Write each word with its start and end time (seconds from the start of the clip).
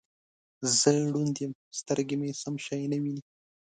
زه 0.79 0.89
ړوند 1.13 1.35
یم 1.43 1.53
سترګې 1.79 2.15
مې 2.19 2.29
سم 2.41 2.55
شی 2.65 2.81
نه 2.91 2.97
وینې 3.01 3.23